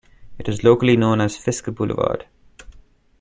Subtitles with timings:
[0.39, 2.25] It is locally known as Fiske Boulevard.